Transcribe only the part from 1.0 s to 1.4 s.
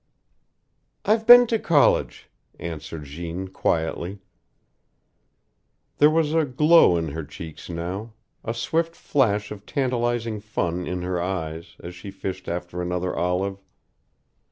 "I've